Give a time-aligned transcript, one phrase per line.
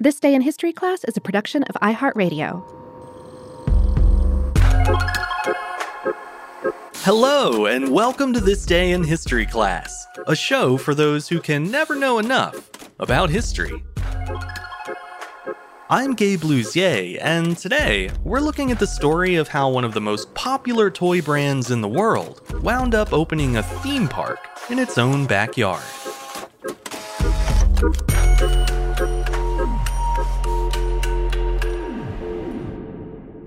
[0.00, 2.62] This Day in History class is a production of iHeartRadio.
[6.98, 11.68] Hello, and welcome to This Day in History class, a show for those who can
[11.68, 12.70] never know enough
[13.00, 13.82] about history.
[15.90, 20.00] I'm Gabe Luzier, and today we're looking at the story of how one of the
[20.00, 24.38] most popular toy brands in the world wound up opening a theme park
[24.70, 25.82] in its own backyard.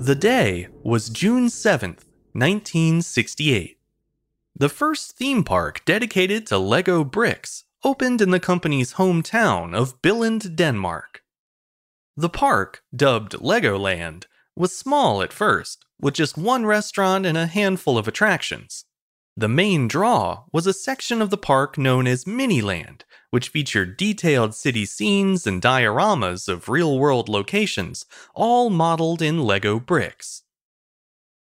[0.02, 3.78] The day was June 7th, 1968.
[4.58, 10.56] The first theme park dedicated to Lego bricks opened in the company's hometown of Billund,
[10.56, 11.22] Denmark.
[12.18, 14.24] The park, dubbed Legoland,
[14.56, 18.86] was small at first, with just one restaurant and a handful of attractions.
[19.38, 24.54] The main draw was a section of the park known as Miniland, which featured detailed
[24.54, 28.06] city scenes and dioramas of real world locations,
[28.36, 30.44] all modeled in Lego bricks.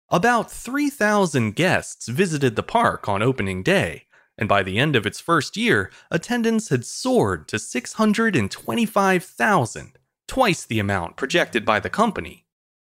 [0.09, 4.07] About 3,000 guests visited the park on opening day,
[4.39, 9.93] and by the end of its first year, attendance had soared to 625,000,
[10.27, 12.47] twice the amount projected by the company.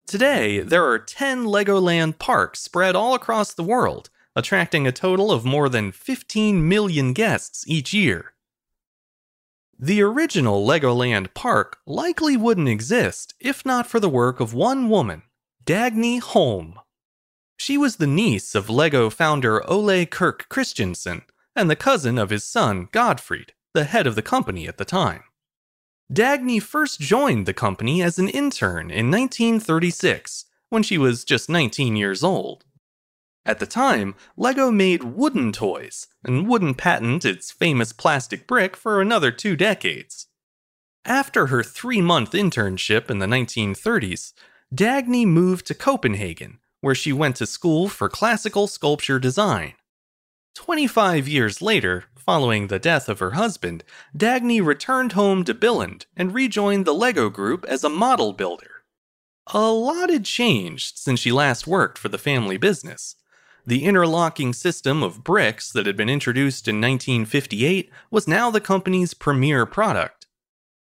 [0.07, 5.45] Today, there are 10 Legoland parks spread all across the world, attracting a total of
[5.45, 8.33] more than 15 million guests each year.
[9.83, 15.23] The original Legoland park likely wouldn't exist if not for the work of one woman,
[15.65, 16.79] Dagny Holm.
[17.57, 21.23] She was the niece of Lego founder Ole Kirk Christiansen
[21.55, 25.23] and the cousin of his son Godtfred, the head of the company at the time.
[26.13, 31.95] Dagny first joined the company as an intern in 1936 when she was just 19
[31.95, 32.65] years old.
[33.45, 39.01] At the time, LEGO made wooden toys and wouldn't patent its famous plastic brick for
[39.01, 40.27] another two decades.
[41.05, 44.33] After her three month internship in the 1930s,
[44.73, 49.73] Dagny moved to Copenhagen, where she went to school for classical sculpture design.
[50.55, 53.83] 25 years later, following the death of her husband,
[54.15, 58.83] Dagny returned home to Billund and rejoined the LEGO group as a model builder.
[59.47, 63.15] A lot had changed since she last worked for the family business.
[63.65, 69.13] The interlocking system of bricks that had been introduced in 1958 was now the company's
[69.13, 70.25] premier product.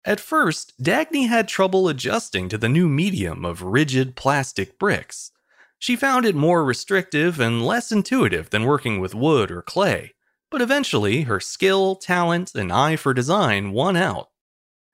[0.05, 5.33] At first, Dagny had trouble adjusting to the new medium of rigid plastic bricks.
[5.79, 10.15] She found it more restrictive and less intuitive than working with wood or clay,
[10.51, 14.31] but eventually her skill, talent, and eye for design won out.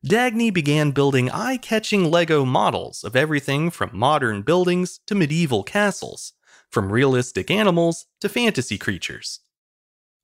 [0.05, 6.33] Dagny began building eye catching LEGO models of everything from modern buildings to medieval castles
[6.71, 9.41] from realistic animals to fantasy creatures.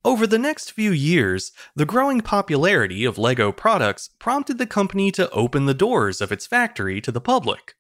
[0.04, 5.30] Over the next few years, the growing popularity of LEGO products prompted the company to
[5.30, 7.74] open the doors of its factory to the public.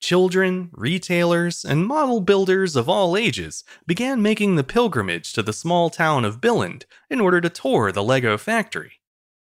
[0.00, 5.90] Children, retailers, and model builders of all ages began making the pilgrimage to the small
[5.90, 8.92] town of Billund in order to tour the LEGO factory.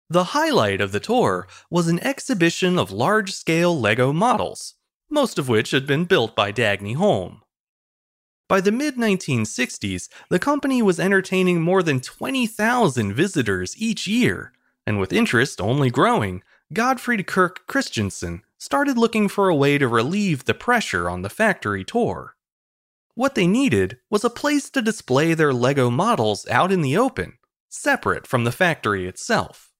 [0.08, 4.76] The highlight of the tour was an exhibition of large scale LEGO models,
[5.10, 7.42] most of which had been built by Dagny Holm.
[8.50, 14.52] By the mid 1960s, the company was entertaining more than 20,000 visitors each year,
[14.84, 16.42] and with interest only growing,
[16.74, 21.84] Godtfred Kirk Christiansen started looking for a way to relieve the pressure on the factory
[21.84, 22.34] tour.
[23.14, 27.38] What they needed was a place to display their LEGO models out in the open,
[27.68, 29.70] separate from the factory itself.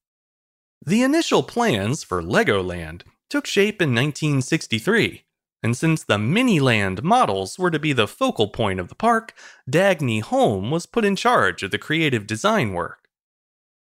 [0.81, 5.25] The initial plans for Legoland took shape in 1963
[5.63, 9.33] and since the Miniland models were to be the focal point of the park,
[9.69, 13.09] Dagny Holm was put in charge of the creative design work.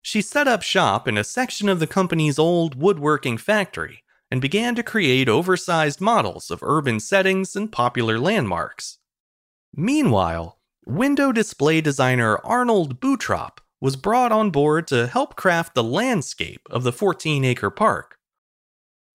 [0.01, 4.75] She set up shop in a section of the company's old woodworking factory and began
[4.75, 8.99] to create oversized models of urban settings and popular landmarks.
[9.73, 16.67] Meanwhile, window display designer Arnold Boutrup was brought on board to help craft the landscape
[16.69, 18.18] of the 14 acre park.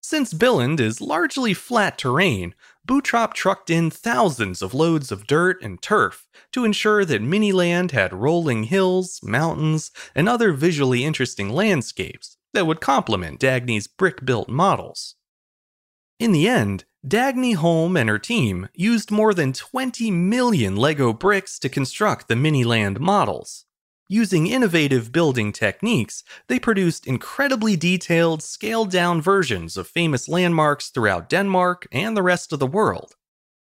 [0.03, 2.55] Since Billund is largely flat terrain,
[2.87, 8.13] Boutrup trucked in thousands of loads of dirt and turf to ensure that Miniland had
[8.13, 15.15] rolling hills, mountains, and other visually interesting landscapes that would complement Dagny's brick built models.
[16.19, 21.59] In the end, Dagny Holm and her team used more than 20 million Lego bricks
[21.61, 23.67] to construct the Miniland models.
[24.13, 31.31] Using innovative building techniques, they produced incredibly detailed, scaled down versions of famous landmarks throughout
[31.31, 33.15] Denmark and the rest of the world.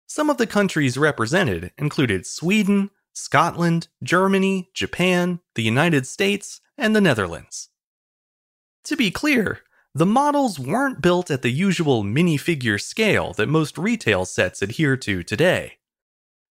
[0.05, 6.99] Some of the countries represented included Sweden, Scotland, Germany, Japan, the United States, and the
[6.99, 7.69] Netherlands.
[8.83, 9.61] To be clear,
[9.95, 15.23] the models weren't built at the usual minifigure scale that most retail sets adhere to
[15.23, 15.77] today.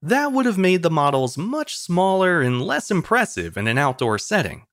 [0.03, 4.67] That would have made the models much smaller and less impressive in an outdoor setting.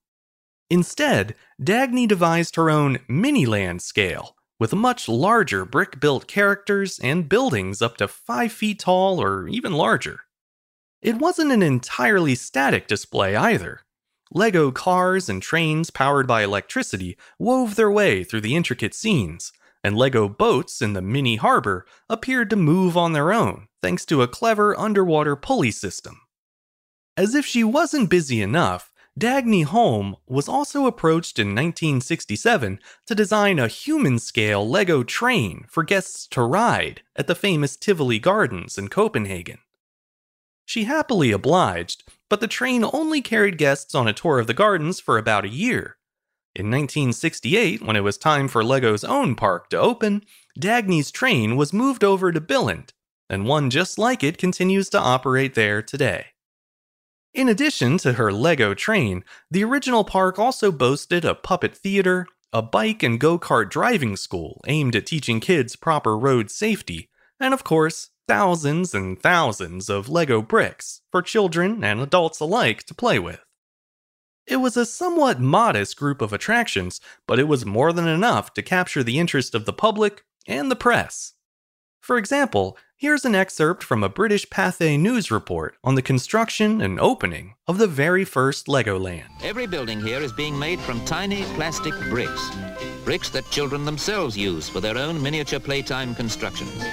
[0.69, 7.81] Instead, Dagny devised her own Miniland scale, with much larger brick built characters and buildings
[7.81, 10.21] up to 5 feet tall or even larger.
[11.01, 13.81] It wasn't an entirely static display either.
[14.31, 19.53] Lego cars and trains powered by electricity wove their way through the intricate scenes,
[19.83, 24.21] and Lego boats in the mini harbor appeared to move on their own thanks to
[24.21, 26.21] a clever underwater pulley system.
[27.15, 33.57] As if she wasn't busy enough, Dagny Holm was also approached in 1967 to design
[33.57, 38.89] a human scale Lego train for guests to ride at the famous Tivoli Gardens in
[38.89, 39.57] Copenhagen.
[40.65, 44.99] She happily obliged, but the train only carried guests on a tour of the gardens
[44.99, 45.96] for about a year,
[46.57, 50.23] in 1968, when it was time for LEGO's own park to open,
[50.59, 52.89] Dagny's train was moved over to Billund,
[53.29, 56.25] and one just like it continues to operate there today.
[57.31, 62.63] In addition to her LEGO train, the original park also boasted a puppet theater, a
[62.63, 67.07] bike and go kart driving school aimed at teaching kids proper road safety,
[67.39, 72.95] and of course, thousands and thousands of LEGO bricks for children and adults alike to
[72.95, 73.46] play with.
[74.47, 78.61] It was a somewhat modest group of attractions, but it was more than enough to
[78.61, 81.33] capture the interest of the public and the press.
[81.99, 86.97] For example, here's an excerpt from a British Pathé news report on the construction and
[86.97, 89.25] opening of the very first Legoland.
[89.43, 92.49] Every building here is being made from tiny plastic bricks.
[93.03, 96.85] Bricks that children themselves use for their own miniature playtime constructions.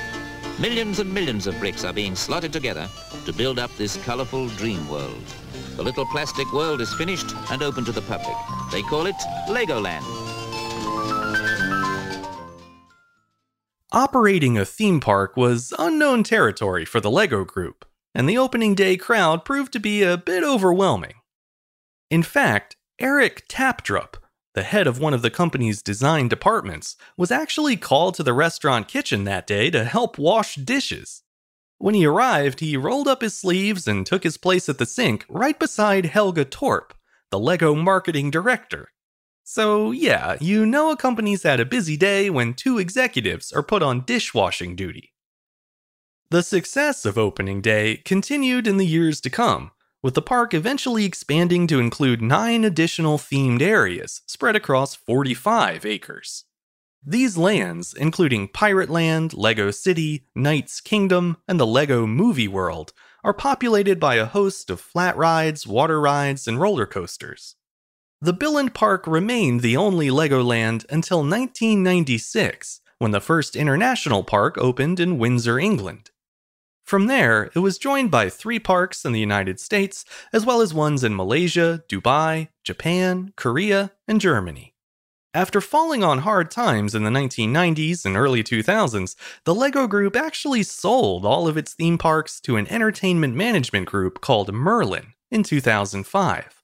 [0.59, 2.88] Millions and millions of bricks are being slotted together
[3.26, 5.23] to build up this colorful dream world.
[5.76, 8.37] The little plastic world is finished and open to the public.
[8.71, 9.16] They call it
[9.49, 10.04] Legoland.
[13.90, 18.97] Operating a theme park was unknown territory for the LEGO Group, and the opening day
[18.97, 21.14] crowd proved to be a bit overwhelming.
[22.09, 24.14] In fact, Eric Tapdrup,
[24.54, 28.87] the head of one of the company's design departments, was actually called to the restaurant
[28.87, 31.24] kitchen that day to help wash dishes.
[31.78, 35.25] When he arrived, he rolled up his sleeves and took his place at the sink
[35.28, 36.95] right beside Helga Torp,
[37.31, 38.90] the LEGO marketing director.
[39.43, 43.83] So, yeah, you know a company's had a busy day when two executives are put
[43.83, 45.12] on dishwashing duty.
[46.31, 51.04] The success of opening day continued in the years to come, with the park eventually
[51.04, 56.45] expanding to include nine additional themed areas spread across 45 acres.
[57.07, 63.35] These lands, including Pirate Land, LEGO City, Knight's Kingdom, and the LEGO Movie World, are
[63.35, 67.57] populated by a host of flat rides, water rides, and roller coasters.
[68.23, 74.99] The Billund Park remained the only Legoland until 1996, when the first international park opened
[74.99, 76.11] in Windsor, England.
[76.85, 80.73] From there, it was joined by three parks in the United States, as well as
[80.73, 84.74] ones in Malaysia, Dubai, Japan, Korea, and Germany.
[85.35, 90.62] After falling on hard times in the 1990s and early 2000s, the LEGO Group actually
[90.62, 96.62] sold all of its theme parks to an entertainment management group called Merlin in 2005.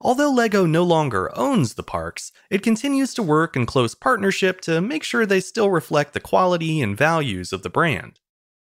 [0.00, 4.80] Although LEGO no longer owns the parks, it continues to work in close partnership to
[4.80, 8.18] make sure they still reflect the quality and values of the brand.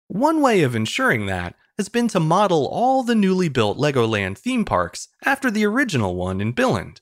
[0.09, 4.65] One way of ensuring that has been to model all the newly built Legoland theme
[4.65, 6.99] parks after the original one in Billund.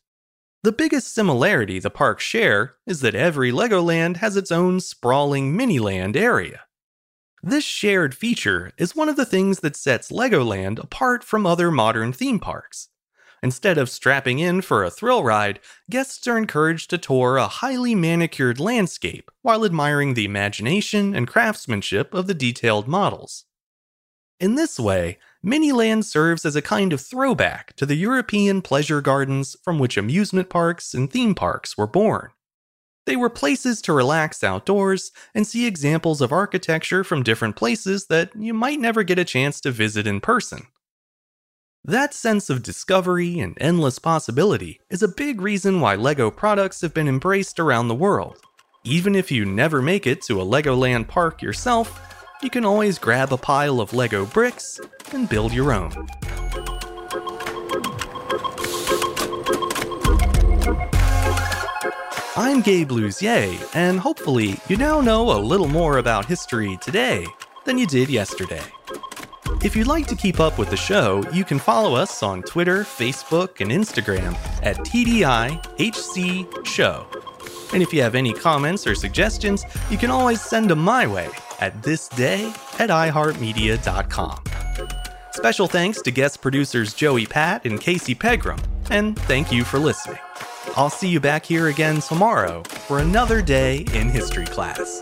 [0.63, 6.15] The biggest similarity the parks share is that every Legoland has its own sprawling mini-land
[6.15, 6.61] area.
[7.41, 12.13] This shared feature is one of the things that sets Legoland apart from other modern
[12.13, 12.89] theme parks.
[13.41, 17.95] Instead of strapping in for a thrill ride, guests are encouraged to tour a highly
[17.95, 23.45] manicured landscape while admiring the imagination and craftsmanship of the detailed models.
[24.39, 29.55] In this way, Miniland serves as a kind of throwback to the European pleasure gardens
[29.63, 32.29] from which amusement parks and theme parks were born.
[33.07, 38.29] They were places to relax outdoors and see examples of architecture from different places that
[38.35, 40.67] you might never get a chance to visit in person.
[41.83, 46.93] That sense of discovery and endless possibility is a big reason why LEGO products have
[46.93, 48.37] been embraced around the world.
[48.83, 53.31] Even if you never make it to a Legoland park yourself, you can always grab
[53.31, 54.79] a pile of Lego bricks
[55.13, 55.91] and build your own.
[62.35, 67.27] I'm Gabe Luzier, and hopefully you now know a little more about history today
[67.65, 68.63] than you did yesterday.
[69.63, 72.83] If you'd like to keep up with the show, you can follow us on Twitter,
[72.83, 74.33] Facebook, and Instagram
[74.63, 77.05] at TDIHC Show.
[77.71, 81.29] And if you have any comments or suggestions, you can always send them my way
[81.61, 82.49] at thisday
[82.79, 84.43] at iHeartMedia.com.
[85.33, 90.19] Special thanks to guest producers Joey Pat and Casey Pegram, and thank you for listening.
[90.75, 95.01] I'll see you back here again tomorrow for another day in history class.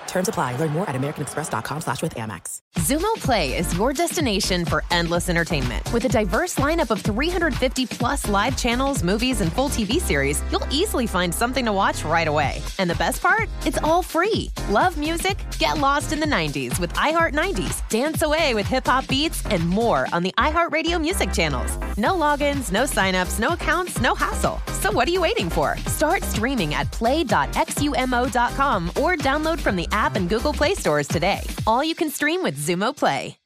[0.11, 0.57] Terms apply.
[0.57, 2.59] Learn more at americanexpress.com slash with Amex.
[2.79, 5.81] Xumo Play is your destination for endless entertainment.
[5.93, 10.67] With a diverse lineup of 350 plus live channels, movies, and full TV series, you'll
[10.69, 12.61] easily find something to watch right away.
[12.77, 13.47] And the best part?
[13.65, 14.51] It's all free.
[14.69, 15.37] Love music?
[15.59, 17.87] Get lost in the 90s with iHeart 90s.
[17.87, 21.77] Dance away with hip hop beats and more on the iHeartRadio music channels.
[21.97, 24.59] No logins, no signups, no accounts, no hassle.
[24.81, 25.77] So what are you waiting for?
[25.87, 31.41] Start streaming at play.xumo.com or download from the app and Google Play stores today.
[31.67, 33.40] All you can stream with Xumo Play.